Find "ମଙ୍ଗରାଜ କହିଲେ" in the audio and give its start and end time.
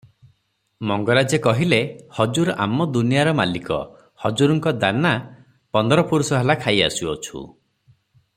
0.91-1.79